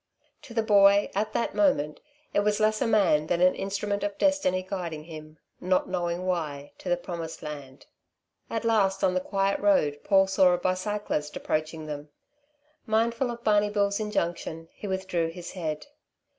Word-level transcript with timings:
To 0.41 0.55
the 0.55 0.63
boy, 0.63 1.11
at 1.13 1.31
that 1.33 1.53
moment, 1.53 1.99
he 2.33 2.39
was 2.39 2.59
less 2.59 2.81
a 2.81 2.87
man 2.87 3.27
than 3.27 3.39
an 3.39 3.53
instrument 3.53 4.01
of 4.03 4.17
Destiny 4.17 4.65
guiding 4.67 5.03
him, 5.03 5.37
not 5.59 5.87
knowing 5.87 6.25
why, 6.25 6.71
to 6.79 6.89
the 6.89 6.97
Promised 6.97 7.43
Land. 7.43 7.85
At 8.49 8.65
last 8.65 9.03
on 9.03 9.13
the 9.13 9.19
quiet 9.19 9.59
road 9.59 9.99
Paul 10.03 10.25
saw 10.25 10.53
a 10.53 10.57
bicyclist 10.57 11.35
approaching 11.37 11.85
them. 11.85 12.09
Mindful 12.87 13.29
of 13.29 13.43
Barney 13.43 13.69
Bill's 13.69 13.99
injunction, 13.99 14.69
he 14.73 14.87
withdrew 14.87 15.27
his 15.27 15.51
head. 15.51 15.85